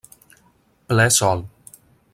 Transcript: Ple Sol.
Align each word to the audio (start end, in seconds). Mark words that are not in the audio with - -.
Ple 0.87 1.07
Sol. 1.17 1.45